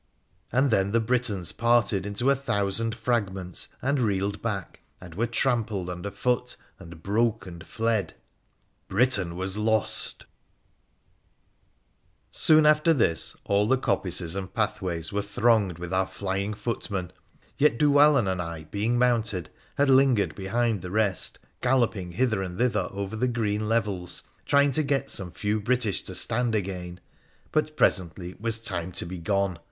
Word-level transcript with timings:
And 0.51 0.71
then 0.71 0.93
the 0.93 0.99
Britons 0.99 1.51
parted 1.51 2.07
into 2.07 2.31
a 2.31 2.35
thousand 2.35 2.95
fragments 2.95 3.67
and 3.83 4.01
reeled 4.01 4.41
back, 4.41 4.79
and 4.99 5.13
were 5.13 5.27
trampled 5.27 5.91
under 5.91 6.09
foot, 6.09 6.55
and 6.79 7.03
broke 7.03 7.45
and 7.45 7.63
fled! 7.63 8.15
Britain 8.87 9.35
was 9.35 9.57
lost! 9.57 10.25
Soon 12.31 12.65
after 12.65 12.95
this 12.95 13.35
all 13.43 13.67
the 13.67 13.77
coppices 13.77 14.35
and 14.35 14.51
pathways 14.51 15.13
were 15.13 15.21
thronged 15.21 15.77
with 15.77 15.93
our 15.93 16.07
flying 16.07 16.55
footmen. 16.55 17.11
Yet 17.55 17.77
Dhuwallon 17.77 18.27
and 18.27 18.39
1, 18.39 18.63
being 18.71 18.97
mounted, 18.97 19.51
had 19.77 19.87
lingered 19.87 20.33
behind 20.33 20.81
the 20.81 20.89
rest, 20.89 21.37
galloping 21.61 22.13
hither 22.13 22.37
FITRA 22.37 22.49
THE 22.49 22.55
PHCENICIAN' 22.55 22.57
17 22.57 22.63
and 22.63 22.73
thither 22.89 22.99
over 22.99 23.15
the 23.15 23.27
green 23.27 23.69
levels, 23.69 24.23
trying 24.47 24.71
to 24.71 24.81
get 24.81 25.11
some 25.11 25.29
few 25.31 25.59
British 25.61 26.01
to 26.05 26.15
stand 26.15 26.55
again; 26.55 26.99
but 27.51 27.77
presently 27.77 28.31
it 28.31 28.41
was 28.41 28.59
time 28.59 28.91
to 28.93 29.05
be 29.05 29.19
gone. 29.19 29.59